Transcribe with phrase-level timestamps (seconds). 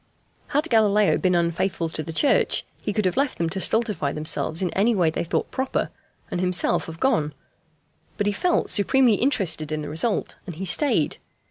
[0.47, 4.63] Had Galileo been unfaithful to the Church he could have left them to stultify themselves
[4.63, 5.91] in any way they thought proper,
[6.31, 7.35] and himself have gone;
[8.17, 11.17] but he felt supremely interested in the result, and he stayed.